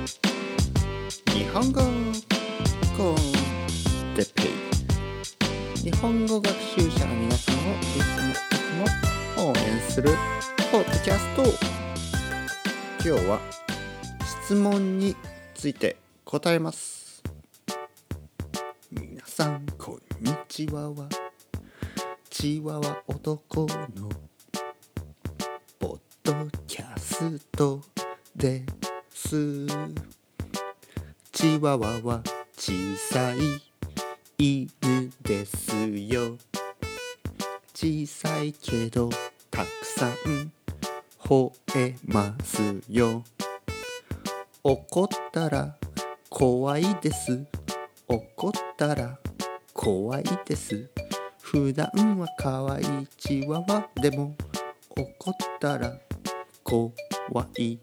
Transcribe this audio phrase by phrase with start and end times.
[0.00, 1.82] 日本語
[2.96, 3.16] コン
[4.16, 8.34] テペイ日本語学習者の皆さんをいつもい
[9.36, 10.10] つも応援する
[10.72, 11.42] ポッドキャスト
[13.06, 13.40] 今日は
[14.44, 15.14] 質問に
[15.54, 17.22] ついて答えます。
[18.90, 20.90] 皆さんこんにちは。
[20.92, 21.08] は
[22.30, 24.08] チワワ男の
[25.78, 26.32] ポッド
[26.66, 27.82] キャスト
[28.34, 28.64] で
[29.20, 29.66] す
[31.30, 32.22] チワワは
[32.56, 33.62] 小さい
[34.38, 36.38] 犬ですよ。
[37.74, 39.10] 小さいけど
[39.50, 40.52] たくさん
[41.22, 43.22] 吠えますよ。
[44.64, 45.76] 怒ったら
[46.30, 47.44] 怖いです。
[48.08, 49.18] 怒ったら
[49.74, 50.90] 怖いです。
[51.42, 54.34] 普段は可愛いチワワでも
[54.96, 55.92] 怒ったら
[56.64, 56.90] 怖
[57.58, 57.78] い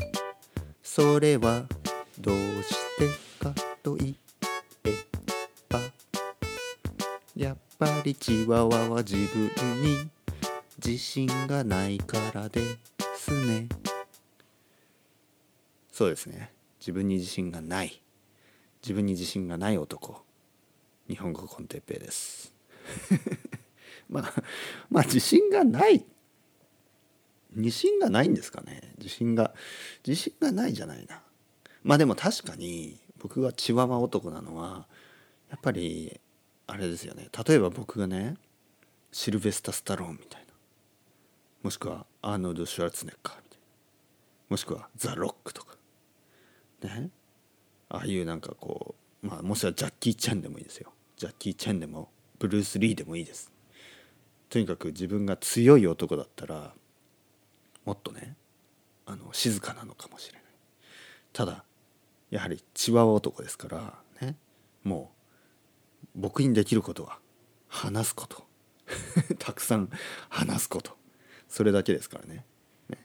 [0.89, 1.65] それは
[2.19, 4.15] どうしてかと言
[4.85, 4.89] え
[5.69, 5.79] ば
[7.35, 10.09] やっぱりチワワは自分に
[10.83, 12.61] 自信がないからで
[13.15, 13.67] すね。
[15.91, 16.51] そうですね。
[16.79, 18.01] 自分に自信がない。
[18.81, 20.23] 自分に自信がない男。
[21.07, 22.55] 日本語コンテッペイです。
[24.09, 24.33] まあ
[24.89, 26.03] まあ自信がない
[27.55, 28.93] 自信がないんですかね？
[28.97, 29.53] 自信が
[30.05, 31.21] 自信がないじゃないな。
[31.83, 34.87] まあでも確かに僕がチワワ男なのは
[35.49, 36.19] やっぱり
[36.67, 37.29] あれですよね。
[37.47, 38.35] 例えば僕がね
[39.11, 40.47] シルベスタ・スタローンみたいな。
[41.63, 43.65] もしくはアーノルド・シュワルツネッカーみたいな。
[44.49, 45.75] もしくはザ・ロックとか。
[46.83, 47.09] ね？
[47.89, 50.91] ああいうなんかこうまあもしくはジャッキー・チェンでもいいですよ。
[51.15, 53.51] ジャッキー・チェンでもブルース・リーでもいいです。
[54.49, 56.73] とにかく自分が強い男だったら
[57.87, 58.35] もっとね
[59.05, 60.41] あの静かなのかもしれない。
[61.31, 61.63] ただ
[62.29, 64.35] やはりチワワ男ですからね
[64.83, 65.09] も
[66.03, 67.17] う僕にできることは
[67.69, 68.43] 話すこと。
[69.39, 69.89] たくさん
[70.27, 70.97] 話すこと。
[71.47, 72.43] それだけですからね。
[72.89, 72.97] ね。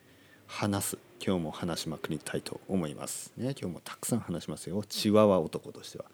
[0.49, 0.99] 話す。
[1.25, 3.33] 今日も話しまくりたいと思います。
[3.37, 3.55] ね。
[3.61, 4.83] 今日もたくさん話しますよ。
[4.89, 6.07] チワワ男としては。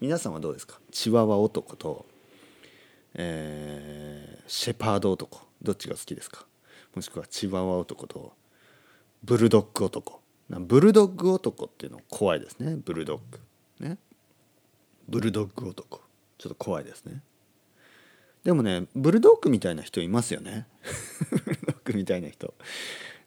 [0.00, 0.80] 皆さんはどうですか？
[0.90, 2.06] チワワ男と、
[3.14, 5.40] えー、シェパード男。
[5.62, 6.44] どっちが好きですか？
[6.96, 8.32] もしくはチワワ男と
[9.22, 10.22] ブルドッグ男。
[10.48, 12.76] ブルドッグ男っていうの怖いですね。
[12.82, 13.86] ブルドッグ。
[13.86, 13.98] ね。
[15.06, 16.00] ブルドッグ男。
[16.38, 17.22] ちょっと怖いですね。
[18.44, 20.66] でもねブルドッグみたいな人いますよね。
[21.30, 22.54] ブルドッグみたいな人。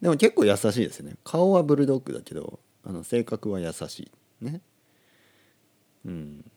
[0.01, 1.17] でも結構優しいですよね。
[1.23, 4.45] 顔はブルドッグだけどあの性格は優しい。
[4.45, 4.61] ね。
[6.05, 6.51] うん。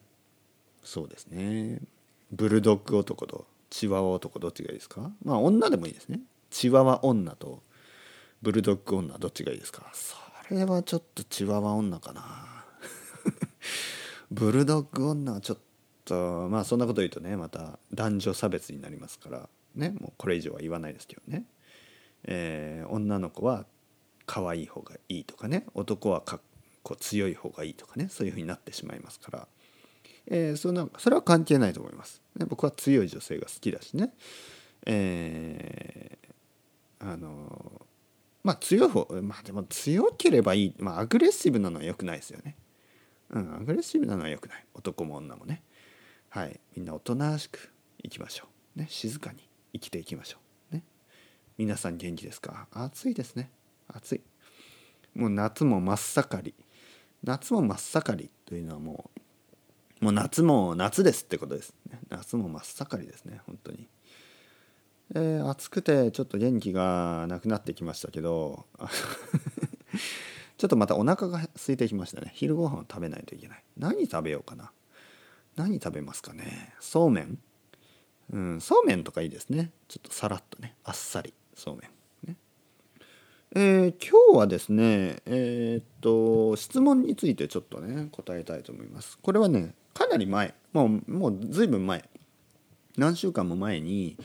[0.82, 1.82] そうですね。
[2.30, 5.10] ブルドッグ男とチワワ男どっちがいいですか？
[5.22, 6.20] まあ女でもいいですね。
[6.52, 7.62] チワワ女と
[8.42, 9.90] ブルドッグ女どっちがいいですか？
[9.94, 10.16] そ
[10.54, 12.64] れはちょっとチワワ女かな。
[14.30, 15.58] ブルドッグ女はちょっ
[16.04, 21.44] とまあそんなこと言うとねまた男女差別になりますからねもうこれ以上は言わないですけどね、
[22.24, 23.64] えー、女の子は
[24.26, 26.40] 可愛い方がいいとかね男はかっ
[26.82, 29.48] こ強い方がいいとかねそういうふうになってしまいますから、
[30.26, 34.12] えー、そのそれは関係ないと思います、ね、僕は強い女性が好きだしね。
[34.84, 36.21] えー、
[37.02, 37.86] あの
[38.44, 42.56] まあ強い方まあでも強ければいいまあアグレッシブなのは良くないですよね。
[43.30, 44.64] うんアグレッシブなのは良くない。
[44.74, 45.62] 男も女もね。
[46.28, 46.60] はい。
[46.76, 48.78] みんなおとなしくいきましょう。
[48.78, 48.86] ね。
[48.88, 50.38] 静かに生きていきましょ
[50.70, 50.74] う。
[50.76, 50.84] ね。
[51.58, 52.68] 皆さん元気ですか？
[52.72, 53.50] 暑いですね。
[53.88, 54.20] 暑い。
[55.14, 56.54] もう夏も真っ盛り。
[57.24, 59.10] 夏も真っ盛りというのはも
[60.00, 63.40] うもう夏も夏ですってことです、ね、夏も真っ盛りですね。
[63.46, 63.86] 本当に。
[65.14, 68.64] えー、暑くてちょっと元気がなくなってきましたけど
[70.56, 72.30] ちょっとまたお腹が空いてきましたね。
[72.34, 73.64] 昼ご飯を食べないといけない。
[73.76, 74.70] 何食べようかな。
[75.56, 76.72] 何食べますかね。
[76.80, 77.38] そうめん。
[78.32, 79.72] うんそうめんとかいいですね。
[79.88, 80.76] ちょっとさらっとね。
[80.84, 81.34] あっさり。
[81.54, 81.90] そうめん。
[83.54, 89.18] えー、今日はですねえー、っと質問についてちょっとね答えたいと思います。
[89.20, 90.54] これはねかなり前。
[90.72, 92.08] もうもうずいぶん前。
[92.96, 94.16] 何週間も前に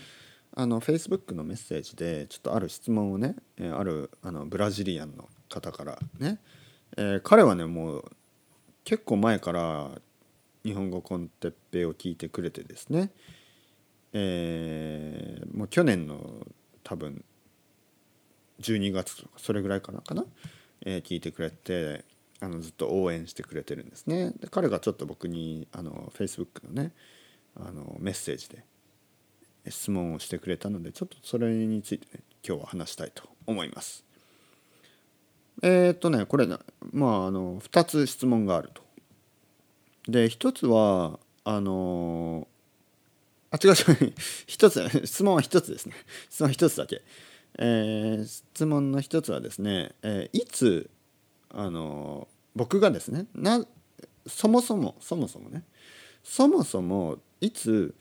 [0.60, 6.40] あの Facebook のメッセージでちょっとある質問をね、えあるあのブラジリアンの方からね、
[6.98, 8.12] えー、彼はねもう
[8.84, 9.92] 結構前から
[10.66, 13.12] 日本語コンテッペイを聞いてくれてですね、
[14.14, 16.18] えー、もう去年の
[16.84, 17.24] 多分
[18.60, 20.26] 12月とかそれぐらいかなかな、
[20.88, 22.04] えー、聞いてくれて
[22.40, 24.32] あのずっと応援してくれてるんですね。
[24.40, 26.94] で彼がちょっと僕にあの Facebook のね
[27.56, 28.66] あのメッセージで
[29.70, 34.04] 質問をしてくれたのでちょっとそれについてね今日は話したいと思います。
[35.64, 36.48] えー、っとねこれ
[36.92, 38.82] まああの2つ質問があると。
[40.08, 42.48] で1つはあの
[43.52, 43.76] あ違う違う
[44.48, 45.96] 1つ質問は1つですね
[46.30, 47.02] 質問1つだけ。
[47.60, 50.90] えー、質問の1つはですね、えー、いつ
[51.50, 53.66] あの僕がですねな
[54.28, 55.64] そもそもそもそもね
[56.24, 57.96] そもそもいつ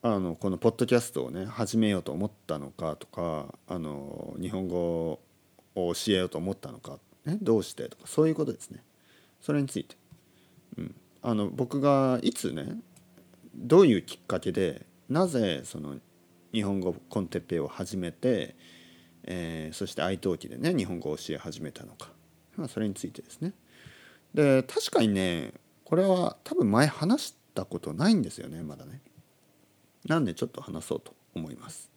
[0.00, 5.20] あのこのポッドキャストをね始めようと思ったのかとかあの日本語を
[5.74, 8.82] 教えようと思ったのか、ね、どうしてとかそういうことですね。
[9.40, 9.96] それについて、
[10.76, 12.76] うん、あの僕がいつね
[13.56, 15.96] どういうきっかけでなぜその
[16.52, 18.56] 日本語コンテッペイを始めて、
[19.24, 22.10] えー、そして愛登記でね日本語を教え始めたのか、
[22.56, 23.52] まあ、それについてですね。
[24.32, 25.54] で確かにね
[25.84, 29.00] これは多分前話したことないんですよねまだね。
[30.06, 31.90] なんでちょっと話そうと思います。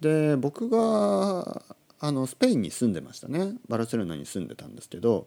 [0.00, 1.62] で僕が
[2.00, 3.54] あのスペインに住んでましたね。
[3.68, 5.26] バルセロナに住んでたんですけど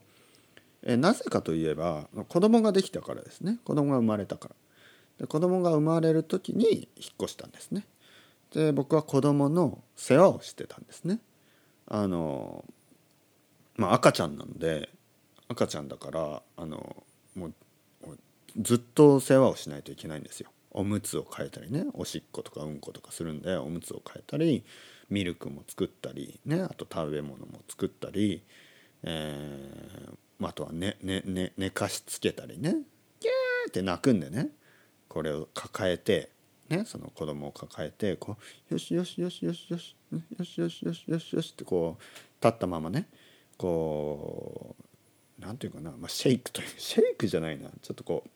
[0.84, 3.60] えなぜかといえば子供ができたからですね。
[3.64, 4.56] 子供が生まれたから。
[5.20, 7.86] で子供が生まれる時に引っ越したんですね。
[8.52, 11.20] で僕は子供の世話をしてたんですね。
[11.88, 12.66] あの
[13.76, 14.90] まあ赤ちゃんなんで
[15.48, 17.04] 赤ちゃんだからあの
[17.36, 17.54] もう
[18.60, 20.50] ずっと世話をしないといけないんですよ。
[20.74, 24.64] おむつを替えたりねおしっことかうんことかするんでおむつを替えたり
[25.10, 28.44] ミルクも作ったりねあと食べ物も作ったり、
[29.04, 32.72] えー、あとは寝、ねね寝かしつけたりね。
[32.72, 34.50] ギャーって泣くんでね。
[35.08, 36.32] これを抱えて
[36.70, 38.38] ねその子供を抱えてこ
[38.70, 42.04] うよしよしよしよしよしよしよしよしよしよしってこう
[42.44, 43.08] 立ったままね
[43.58, 44.76] こ
[45.40, 47.70] うなんていうかな、まあ、シェイクというシェイクじゃないな。
[47.82, 48.30] ちょっとこう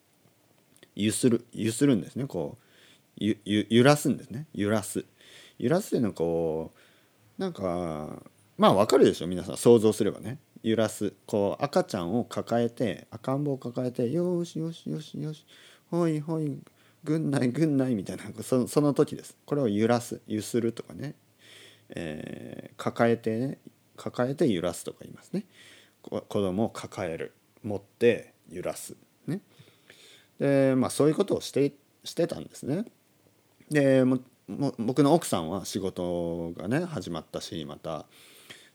[0.99, 2.25] ゆするゆするんですね。
[2.25, 2.63] こう
[3.17, 4.47] ゆゆ揺らすんですね。
[4.53, 5.05] 揺らす。
[5.59, 6.71] 揺らすっていうのはこ
[7.38, 8.23] うなんか
[8.57, 9.57] まあわかるでしょ皆さん。
[9.57, 10.39] 想像すればね。
[10.63, 11.13] 揺らす。
[11.27, 15.45] こう赤ちゃんを抱えて赤ん坊を抱えてよしよしよしよし。
[15.91, 16.59] ほいほい
[17.03, 19.38] 軍内軍内みたいなそその時です。
[19.45, 20.21] これを揺らす。
[20.25, 21.13] 揺するとかね、
[21.89, 23.59] えー、抱えてね。
[23.95, 25.45] 抱えて揺らすとか言いますね。
[26.01, 27.33] 子供を抱える。
[27.63, 28.95] 持って揺らす。
[29.27, 29.41] ね。
[30.39, 31.74] でまあそういうことをして
[32.04, 32.86] してたんですね。
[33.69, 34.19] でも
[34.80, 38.06] 僕の奥さんは仕事がね始まったしまた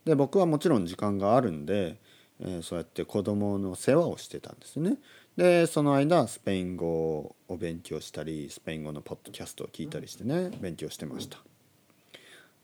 [0.05, 1.97] で僕はもちろん時間があるんで、
[2.41, 4.99] えー、そうやって子供の世話をしてたんですね。
[5.37, 11.39] でその間スペイン語を勉強したりスペイン語のポッドキャストを聞いたりしてね勉強してました。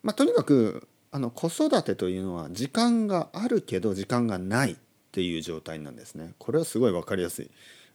[0.02, 4.76] まあ、とにかくあの子育てというのは時間があるけど時間がないっ
[5.12, 6.34] ていう状態なんですね。
[6.38, 7.50] これはすごい分かりやすい。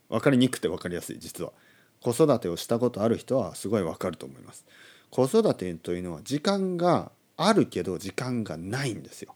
[0.09, 1.51] 分かりにくくて分かりやすい実は
[2.01, 4.65] 子育てをしたことある人はすごい分かると思います
[5.09, 9.35] 子育てというのは時間があるけど時間がないんですよ。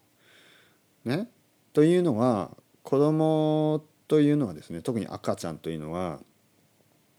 [1.05, 1.29] ね、
[1.73, 2.51] というのは
[2.83, 6.19] 子供というのはですね特に赤ちゃんというのは、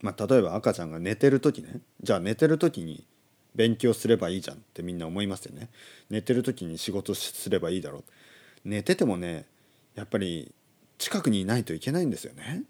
[0.01, 3.05] まあ、例えば赤ちゃんが寝てる時ねじゃあ寝てる時に
[3.55, 5.69] 勉強すればいいじゃんってみんな思いますよね。
[6.09, 8.03] 寝てる時に仕事すればいいだろう。
[8.65, 9.45] 寝ててもね
[9.95, 10.53] やっぱり
[10.97, 12.63] 近くにいないといけないんですよね。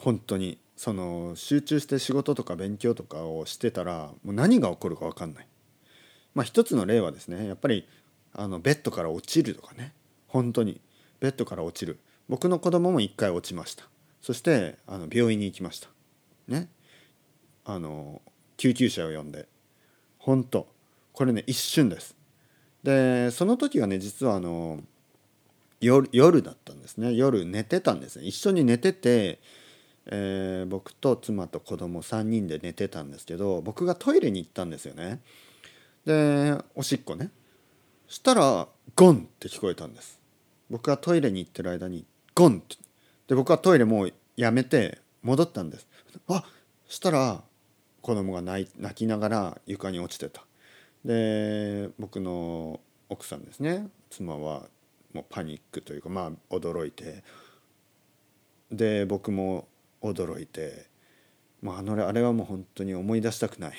[0.00, 5.46] 本当にその集中して仕事とか勉強とかをしてたらもう何が起こるか分かんない。
[6.34, 7.86] まあ一つの例はですねやっぱり
[8.32, 9.92] あのベッドから落ちるとかね。
[10.26, 10.80] 本当に
[11.20, 11.98] ベッドから落ちる。
[12.28, 13.84] 僕の子供も一回落ちました。
[14.22, 15.88] そしてあの病院に行きました。
[16.48, 16.70] ね。
[17.66, 18.22] あの
[18.56, 19.48] 救急車を呼んで。
[20.18, 20.66] 本当
[21.12, 22.16] これね一瞬です。
[22.82, 24.80] でその時はね実はあの
[25.82, 27.12] 夜夜だったんですね。
[27.12, 28.24] 夜寝てたんですね。
[28.24, 29.40] 一緒に寝てて
[30.12, 35.20] えー、僕と妻と子供3人で寝てたんですけど僕がトイレに行ったんですよね。
[36.04, 37.30] でおしっこね。
[38.08, 40.20] したらゴンって聞こえたんです。
[40.68, 42.76] 僕がトイレに行ってる間にゴンって。
[43.28, 45.86] で僕はトイレもうやめて戻ったんです。
[46.26, 46.44] あ
[46.88, 47.42] したら
[48.02, 50.44] 子供が泣泣きながら床に落ちてた。
[51.04, 53.88] で僕の奥さんですね。
[54.10, 54.66] 妻は
[55.12, 57.22] もうパニックというかまあ驚いて。
[58.72, 59.68] で僕も
[60.02, 60.86] 驚いて、
[61.62, 63.74] まあ、あのあれはもう本当に思い出したくない。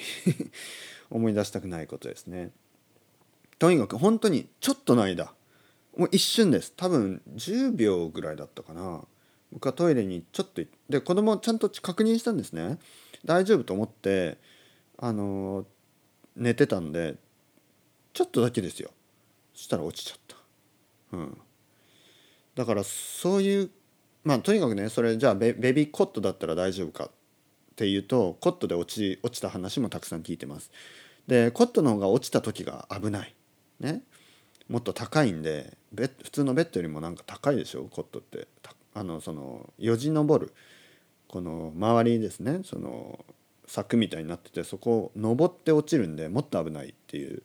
[1.09, 2.51] 思い出したくないことですね。
[3.59, 5.33] とにかく本当にちょっとの間。
[5.95, 6.73] もう一瞬です。
[6.75, 9.03] 多分10秒ぐらいだったかな。
[9.51, 12.79] 僕はトイレにちょっとで子供ちゃんと確認したんですね。
[13.25, 14.37] 大丈夫と思って
[14.97, 15.65] あの
[16.35, 17.17] 寝てたんで
[18.13, 18.91] ちょっとだけですよ。
[19.53, 20.37] そしたら落ちちゃった。
[21.17, 21.37] うん。
[22.55, 23.71] だからそういう
[24.23, 27.09] まあとにかくねそれじゃあベベビーコットだったら大丈夫かっ
[27.75, 30.71] ていうとコットで落ち落ちた話もたくさん聞いてます。
[31.27, 33.35] でコットの方が落ちた時が危ない。
[33.79, 34.03] ね。
[34.69, 37.85] もっと高いんでベ普通のベッドよりもなんか高いでしょ？
[37.85, 38.47] コットって
[38.93, 40.53] あのそのよじ登る
[41.27, 43.25] この周りですねその
[43.65, 47.43] 柵みたいになっててそこを登って落ちるんでもっと危ないっていう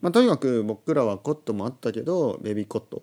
[0.00, 3.02] まあ、とにかく僕らはコットもあったけどベビーコット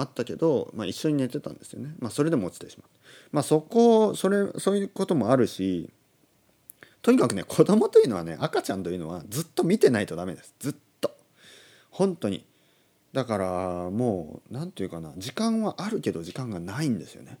[0.00, 2.88] あったけど、まあ、一緒に寝てたんですよね、まあ、それでも落ちてしまう、
[3.32, 5.90] まあ、そこそれそういうこともあるし
[7.02, 10.54] とにかくね子供というのはね赤ちゃんというのはずっと見てないとダメです。
[10.60, 11.14] ずっと。
[11.90, 12.46] 本当に。
[13.12, 17.38] だからもう何て言うかな時間はあるけど時間がないんですよね。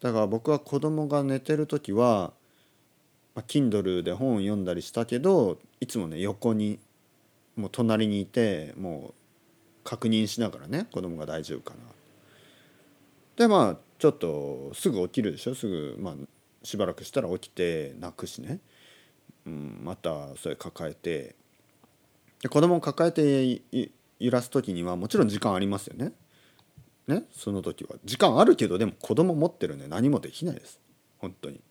[0.00, 2.32] だから僕は子供が寝てる時は、
[3.34, 6.78] まあ、Kindle で本を読んだりしたけどいつもね横に
[7.56, 9.14] もう隣にいてもう
[9.88, 11.80] 確認しながらね子供が大丈夫かな。
[13.36, 15.54] でまあちょっとすぐ起きるでしょ。
[15.54, 16.14] すぐまあ
[16.62, 18.60] しばらくしたら起きて泣くしね、
[19.46, 21.36] うん、またそれ抱えて。
[22.42, 23.62] で子供を抱えて
[24.20, 26.12] 揺らす時にはもちろん時間ありますよね。
[27.06, 27.96] ねその時は。
[28.04, 30.78] 時間あるけどでも子供持ってるんで何もできないです。
[31.16, 31.62] 本当に。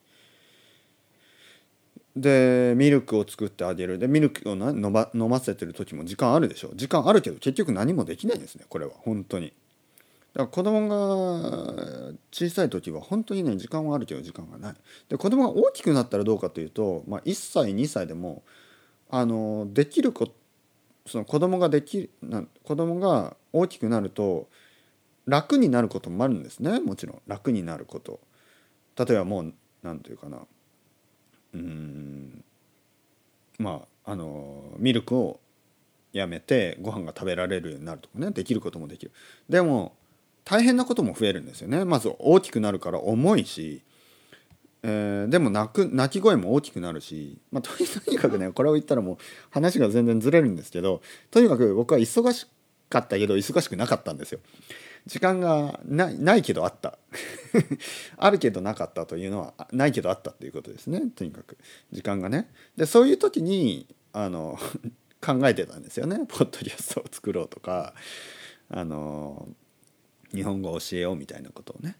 [2.21, 3.99] でミルクを作ってあげる。
[3.99, 6.71] でミルクを飲ま飲ませてる時も時間あるでしょ。
[6.75, 8.91] 時間あるけど結局何もできないんですねこれは。
[8.97, 9.53] 本当に。
[10.33, 14.73] だから子供が小さい時は本当にね時間はあるけど時間がない。
[15.09, 18.43] で子供が大きくなったらどうかというと、まあ、1歳2歳でも
[19.09, 20.27] あのできるこ
[21.05, 24.47] その子供ができな子供が大きくなると
[25.25, 26.79] 楽になることもあるんですね。
[26.79, 28.19] もちろん楽になること。
[28.97, 30.39] 例えばもう何て言うかな。
[31.53, 32.43] うん。
[33.59, 35.39] まああのミルクを
[36.13, 39.11] やめてご飯が食べられるようになるとかねできることもできる。
[39.49, 39.95] でも
[40.45, 41.83] 大変なことも増えるんですよね。
[41.83, 43.81] まず大きくなるから重いし、
[44.83, 47.69] えー、でも泣く泣き声も大きくなるし、まあ、と
[48.09, 49.17] に かくねこれを言ったらもう
[49.49, 51.01] 話が全然ずれるんですけど
[51.31, 52.47] とにかく僕は忙し
[52.89, 54.39] かったけど忙しくなかったんですよ。
[55.07, 56.99] 時間がないないけどあった。
[58.17, 61.01] あるけどなかったというのはないけどあったっていうことですね。
[61.15, 61.57] とにかく。
[61.91, 62.51] 時間がね。
[62.75, 64.59] でそういう時にあの
[65.21, 66.17] 考えてたんですよね。
[66.27, 67.93] ポッドキャストを作ろうとか
[68.69, 69.47] あの
[70.33, 71.97] 日本語を教えようみたいなことをね。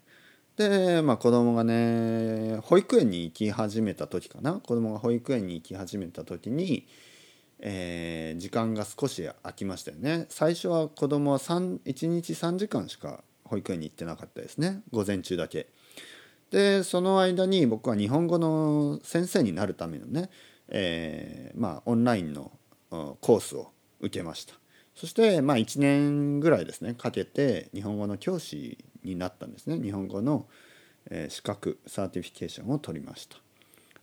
[0.56, 4.54] でまあ子供がね保育園に行き始めた時かな。
[4.54, 6.86] 子供が保育園に行き始めた時に
[7.60, 10.26] えー、時間が少し空きましたよね。
[10.28, 14.82] 最初は子供は1日3時間しか保育園に行ってなかったですね。
[14.90, 15.68] 午前中だけ。
[16.50, 20.30] でその間に僕は日本語の先生になるためのね、
[20.68, 22.52] えー、まあオンラインの
[22.90, 24.54] コースを受けました。
[24.94, 29.78] そしてまあ1年ぐらいですねかけて日本語の教師になったんですね。
[29.78, 30.46] 日本語の、
[31.10, 33.36] え、資格 certification を取りました。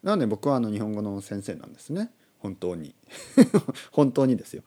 [0.04, 2.12] なので僕はあの日本語の先生なんですね。
[2.46, 2.94] 本当に。
[3.92, 4.62] 本当にですよ。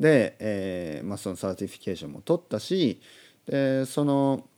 [0.00, 3.00] で、えーまあ、その certification も取ったし
[3.46, 4.48] でその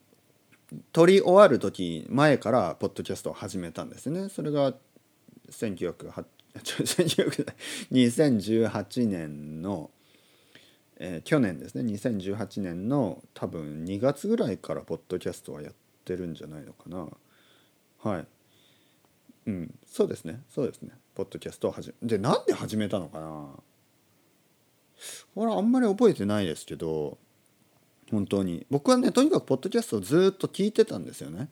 [0.93, 4.31] 取り終わる時前からポッドキャストを始めたんですね。
[4.31, 4.73] それが
[7.93, 9.91] 2018 年の、
[10.97, 11.83] えー、去年ですね。
[11.93, 15.75] 2018年の多分2月ぐらいからポッドキャストはやっ
[16.07, 17.09] てるんじゃないのかな。
[17.99, 18.27] はい。
[19.47, 19.79] うん。
[19.87, 20.43] そうですね。
[20.49, 20.93] そうですね。
[21.15, 23.49] ポッドキャストを始めでなんで始めたのかな？
[25.35, 27.19] これあんまり覚えてないですけど
[28.11, 28.67] 本当に。
[28.71, 31.49] 僕はねとにかくポッドキャストをずっと聞いてたんですよね。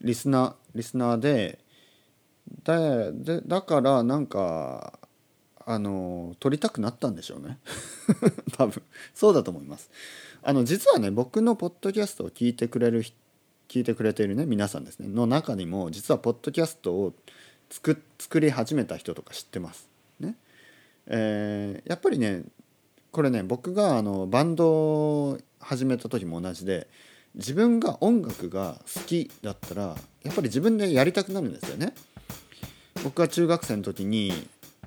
[0.00, 1.58] リスナーリスナーで
[2.64, 4.98] ででだからなんか
[5.66, 7.58] あの撮りたくなったんでしょうね。
[8.56, 8.82] 多分。
[9.14, 9.90] そうだと思います。
[10.42, 13.02] あの実はね僕のポッドキャストを聞いてくれる
[13.68, 15.08] 聞いてくれているね皆さんですね。
[15.08, 17.14] の中にも実はポッドキャストを
[17.74, 19.88] 作作り始めた人とか知ってます？
[20.20, 20.36] ね？
[21.08, 22.42] えー、やっぱりね
[23.10, 26.86] これね僕があのバンドを始めた時も同じで
[27.34, 31.94] 自分が音楽が好きだったらやっぱり自分でやりたくなるんですよね。
[33.02, 34.28] 僕が中学生の時に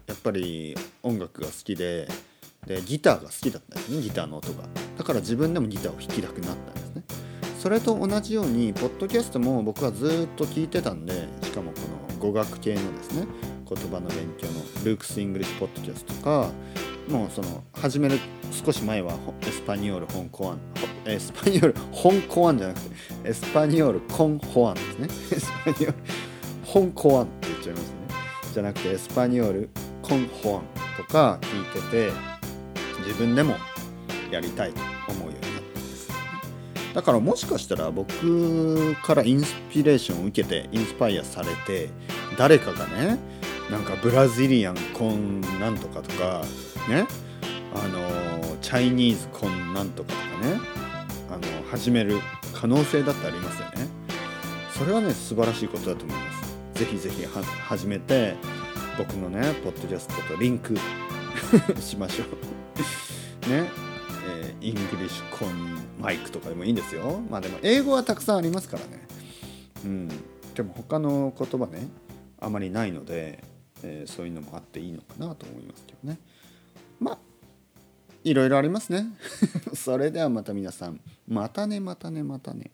[0.07, 2.07] やっぱり音楽が好きで
[2.65, 4.63] でギターが好きだったんですねギターの音が
[4.97, 7.03] だから自分でもギターを弾きたくなったんですね
[7.59, 11.27] それと同じようにポッドキャストも僕はずっと聞いてたんで
[12.19, 13.27] 語学系のですね
[13.67, 14.53] 言葉の勉強の
[14.83, 16.51] Luke's English Podcast とか
[17.09, 18.19] もうその始める
[18.51, 20.59] 少し前は Español con Juan
[21.05, 22.89] Español con Juan じゃなくて
[23.23, 25.07] Español con Juan ですね。
[25.31, 25.93] Español
[26.93, 27.95] con Juan って言っちゃいますね。
[28.53, 29.69] じゃなくて Español
[30.01, 30.63] con Juan
[30.97, 32.11] とか聞いてて
[33.05, 33.55] 自分でも
[34.31, 36.09] やりたいと思うようになったんです
[36.93, 41.89] だからもしかしたら僕から inspiration を受けて inspire されて
[42.37, 43.19] 誰かがね
[43.69, 46.43] なんか Brazilian con なんとかとか
[46.87, 47.07] ね
[47.73, 50.59] あの Chinese con なんとかとかね
[51.29, 52.19] あの始める
[52.53, 53.87] 可能性だってありますよね。
[54.77, 56.33] それはね素晴らしいことだと思いま
[56.73, 56.79] す。
[56.79, 58.35] ぜひぜひは始めて
[58.97, 60.77] 僕のねポッドキャストとリンク
[61.81, 62.27] しましょう。
[63.49, 63.69] ね
[64.29, 67.21] え English con Mike とかでもいいんですよ。
[67.29, 69.07] まあでも英語はたくさんありますからね。
[69.85, 70.07] うん。
[70.55, 71.87] でも他の言葉ね
[72.39, 73.43] あまりないので、
[73.83, 76.19] えーそういうのもあっていいのかなと思いますけどね。
[76.99, 77.19] まあ
[78.23, 79.05] いろいろありますね。
[79.73, 80.99] それではまた皆さん。
[81.27, 82.71] またねまたねまたね。